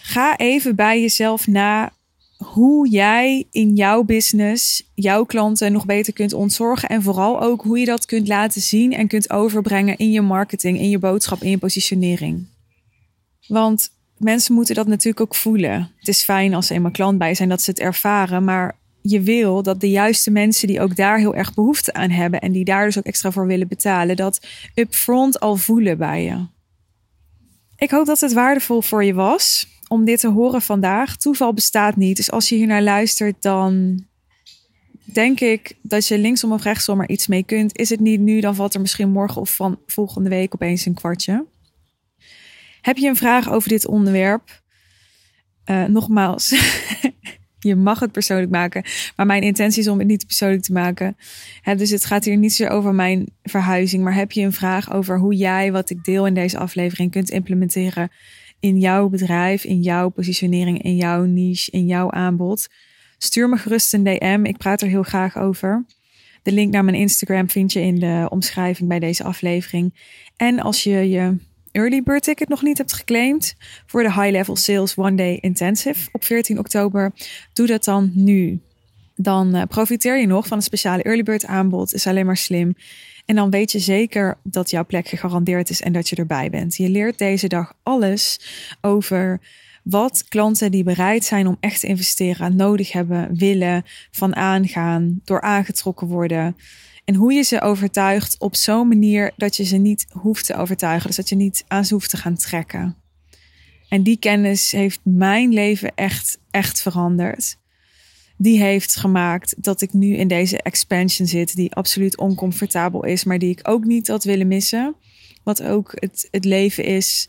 Ga 0.00 0.36
even 0.36 0.76
bij 0.76 1.00
jezelf 1.00 1.46
na 1.46 1.92
hoe 2.44 2.88
jij 2.88 3.46
in 3.50 3.74
jouw 3.74 4.02
business 4.02 4.90
jouw 4.94 5.24
klanten 5.24 5.72
nog 5.72 5.86
beter 5.86 6.12
kunt 6.12 6.32
ontzorgen. 6.32 6.88
En 6.88 7.02
vooral 7.02 7.42
ook 7.42 7.62
hoe 7.62 7.78
je 7.78 7.84
dat 7.84 8.06
kunt 8.06 8.28
laten 8.28 8.60
zien 8.60 8.92
en 8.92 9.08
kunt 9.08 9.30
overbrengen 9.30 9.96
in 9.96 10.10
je 10.10 10.20
marketing, 10.20 10.78
in 10.78 10.88
je 10.88 10.98
boodschap, 10.98 11.42
in 11.42 11.50
je 11.50 11.58
positionering. 11.58 12.46
Want 13.46 13.90
mensen 14.16 14.54
moeten 14.54 14.74
dat 14.74 14.86
natuurlijk 14.86 15.20
ook 15.20 15.34
voelen. 15.34 15.90
Het 15.96 16.08
is 16.08 16.22
fijn 16.22 16.54
als 16.54 16.66
ze 16.66 16.74
eenmaal 16.74 16.90
klant 16.90 17.18
bij 17.18 17.34
zijn 17.34 17.48
dat 17.48 17.62
ze 17.62 17.70
het 17.70 17.80
ervaren. 17.80 18.44
Maar 18.44 18.78
je 19.02 19.20
wil 19.20 19.62
dat 19.62 19.80
de 19.80 19.90
juiste 19.90 20.30
mensen 20.30 20.68
die 20.68 20.80
ook 20.80 20.96
daar 20.96 21.18
heel 21.18 21.34
erg 21.34 21.54
behoefte 21.54 21.92
aan 21.92 22.10
hebben. 22.10 22.40
En 22.40 22.52
die 22.52 22.64
daar 22.64 22.84
dus 22.84 22.98
ook 22.98 23.04
extra 23.04 23.30
voor 23.30 23.46
willen 23.46 23.68
betalen. 23.68 24.16
Dat 24.16 24.46
upfront 24.74 25.40
al 25.40 25.56
voelen 25.56 25.98
bij 25.98 26.24
je. 26.24 26.46
Ik 27.76 27.90
hoop 27.90 28.06
dat 28.06 28.20
het 28.20 28.32
waardevol 28.32 28.82
voor 28.82 29.04
je 29.04 29.14
was 29.14 29.66
om 29.92 30.04
dit 30.04 30.20
te 30.20 30.28
horen 30.28 30.62
vandaag. 30.62 31.16
Toeval 31.16 31.54
bestaat 31.54 31.96
niet. 31.96 32.16
Dus 32.16 32.30
als 32.30 32.48
je 32.48 32.54
hier 32.54 32.66
naar 32.66 32.82
luistert, 32.82 33.42
dan 33.42 34.04
denk 35.04 35.40
ik 35.40 35.76
dat 35.82 36.06
je 36.06 36.18
linksom 36.18 36.52
of 36.52 36.62
rechtsom 36.62 37.00
er 37.00 37.08
iets 37.08 37.26
mee 37.26 37.44
kunt. 37.44 37.78
Is 37.78 37.90
het 37.90 38.00
niet 38.00 38.20
nu, 38.20 38.40
dan 38.40 38.54
valt 38.54 38.74
er 38.74 38.80
misschien 38.80 39.10
morgen 39.10 39.40
of 39.40 39.54
van 39.54 39.78
volgende 39.86 40.28
week 40.28 40.54
opeens 40.54 40.86
een 40.86 40.94
kwartje. 40.94 41.46
Heb 42.80 42.96
je 42.96 43.08
een 43.08 43.16
vraag 43.16 43.50
over 43.50 43.68
dit 43.68 43.86
onderwerp? 43.86 44.62
Uh, 45.66 45.84
nogmaals, 45.84 46.54
je 47.68 47.76
mag 47.76 48.00
het 48.00 48.12
persoonlijk 48.12 48.50
maken. 48.50 48.84
Maar 49.16 49.26
mijn 49.26 49.42
intentie 49.42 49.82
is 49.82 49.88
om 49.88 49.98
het 49.98 50.06
niet 50.06 50.26
persoonlijk 50.26 50.62
te 50.62 50.72
maken. 50.72 51.16
dus 51.76 51.90
het 51.90 52.04
gaat 52.04 52.24
hier 52.24 52.36
niet 52.36 52.52
zo 52.52 52.66
over 52.66 52.94
mijn 52.94 53.26
verhuizing. 53.42 54.04
Maar 54.04 54.14
heb 54.14 54.32
je 54.32 54.42
een 54.42 54.52
vraag 54.52 54.92
over 54.92 55.18
hoe 55.18 55.34
jij 55.34 55.72
wat 55.72 55.90
ik 55.90 56.04
deel 56.04 56.26
in 56.26 56.34
deze 56.34 56.58
aflevering 56.58 57.10
kunt 57.10 57.30
implementeren 57.30 58.10
in 58.60 58.78
jouw 58.78 59.08
bedrijf, 59.08 59.64
in 59.64 59.82
jouw 59.82 60.08
positionering, 60.08 60.82
in 60.82 60.96
jouw 60.96 61.24
niche, 61.24 61.70
in 61.70 61.86
jouw 61.86 62.10
aanbod. 62.10 62.68
Stuur 63.18 63.48
me 63.48 63.56
gerust 63.56 63.94
een 63.94 64.04
DM. 64.04 64.40
Ik 64.44 64.56
praat 64.56 64.80
er 64.82 64.88
heel 64.88 65.02
graag 65.02 65.38
over. 65.38 65.84
De 66.42 66.52
link 66.52 66.72
naar 66.72 66.84
mijn 66.84 66.96
Instagram 66.96 67.50
vind 67.50 67.72
je 67.72 67.80
in 67.80 67.98
de 67.98 68.26
omschrijving 68.28 68.88
bij 68.88 68.98
deze 68.98 69.24
aflevering. 69.24 69.94
En 70.36 70.60
als 70.60 70.82
je 70.82 71.08
je 71.08 71.36
early 71.72 72.02
bird 72.02 72.22
ticket 72.22 72.48
nog 72.48 72.62
niet 72.62 72.78
hebt 72.78 72.92
geclaimd 72.92 73.54
voor 73.86 74.02
de 74.02 74.12
High 74.12 74.30
Level 74.30 74.56
Sales 74.56 74.96
One 74.96 75.14
Day 75.14 75.38
Intensive 75.40 76.08
op 76.12 76.24
14 76.24 76.58
oktober, 76.58 77.12
doe 77.52 77.66
dat 77.66 77.84
dan 77.84 78.10
nu. 78.14 78.60
dan 79.16 79.54
eh, 79.54 79.62
profiteer 79.68 80.18
je 80.18 80.26
nog 80.26 80.46
van 80.46 80.56
een 80.56 80.62
speciale 80.62 81.02
early 81.02 81.22
bird 81.22 81.46
aanbod. 81.46 81.94
Is 81.94 82.06
alleen 82.06 82.26
maar 82.26 82.36
slim. 82.36 82.74
En 83.30 83.36
dan 83.36 83.50
weet 83.50 83.72
je 83.72 83.78
zeker 83.78 84.38
dat 84.42 84.70
jouw 84.70 84.84
plek 84.84 85.08
gegarandeerd 85.08 85.70
is 85.70 85.80
en 85.80 85.92
dat 85.92 86.08
je 86.08 86.16
erbij 86.16 86.50
bent. 86.50 86.76
Je 86.76 86.88
leert 86.88 87.18
deze 87.18 87.48
dag 87.48 87.72
alles 87.82 88.40
over 88.80 89.40
wat 89.82 90.24
klanten 90.28 90.70
die 90.70 90.82
bereid 90.82 91.24
zijn 91.24 91.46
om 91.46 91.56
echt 91.60 91.80
te 91.80 91.86
investeren 91.86 92.56
nodig 92.56 92.92
hebben, 92.92 93.36
willen, 93.36 93.84
van 94.10 94.36
aangaan, 94.36 95.20
door 95.24 95.40
aangetrokken 95.40 96.06
worden. 96.06 96.56
En 97.04 97.14
hoe 97.14 97.32
je 97.32 97.42
ze 97.42 97.60
overtuigt 97.60 98.38
op 98.38 98.56
zo'n 98.56 98.88
manier 98.88 99.32
dat 99.36 99.56
je 99.56 99.64
ze 99.64 99.76
niet 99.76 100.06
hoeft 100.08 100.46
te 100.46 100.56
overtuigen. 100.56 101.06
Dus 101.06 101.16
dat 101.16 101.28
je 101.28 101.36
niet 101.36 101.64
aan 101.68 101.84
ze 101.84 101.94
hoeft 101.94 102.10
te 102.10 102.16
gaan 102.16 102.36
trekken. 102.36 102.96
En 103.88 104.02
die 104.02 104.18
kennis 104.18 104.70
heeft 104.70 105.00
mijn 105.02 105.52
leven 105.52 105.92
echt, 105.94 106.38
echt 106.50 106.82
veranderd. 106.82 107.59
Die 108.42 108.62
heeft 108.62 108.96
gemaakt 108.96 109.54
dat 109.58 109.80
ik 109.80 109.92
nu 109.92 110.16
in 110.16 110.28
deze 110.28 110.62
expansion 110.62 111.26
zit, 111.26 111.56
die 111.56 111.74
absoluut 111.74 112.18
oncomfortabel 112.18 113.04
is, 113.04 113.24
maar 113.24 113.38
die 113.38 113.50
ik 113.50 113.60
ook 113.62 113.84
niet 113.84 114.08
had 114.08 114.24
willen 114.24 114.46
missen. 114.46 114.94
Wat 115.42 115.62
ook 115.62 115.92
het, 115.94 116.28
het 116.30 116.44
leven 116.44 116.84
is 116.84 117.28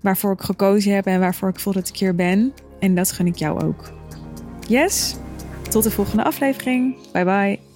waarvoor 0.00 0.32
ik 0.32 0.40
gekozen 0.40 0.94
heb 0.94 1.06
en 1.06 1.20
waarvoor 1.20 1.48
ik 1.48 1.60
voel 1.60 1.72
dat 1.72 1.88
ik 1.88 1.96
hier 1.96 2.14
ben. 2.14 2.52
En 2.80 2.94
dat 2.94 3.12
gun 3.12 3.26
ik 3.26 3.36
jou 3.36 3.64
ook. 3.64 3.92
Yes, 4.68 5.16
tot 5.68 5.82
de 5.82 5.90
volgende 5.90 6.24
aflevering. 6.24 6.96
Bye 7.12 7.24
bye. 7.24 7.69